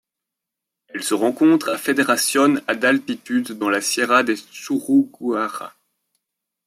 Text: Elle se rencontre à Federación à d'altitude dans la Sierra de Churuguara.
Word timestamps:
Elle 0.87 1.03
se 1.03 1.13
rencontre 1.13 1.69
à 1.69 1.77
Federación 1.77 2.59
à 2.67 2.73
d'altitude 2.73 3.51
dans 3.51 3.69
la 3.69 3.81
Sierra 3.81 4.23
de 4.23 4.33
Churuguara. 4.33 5.75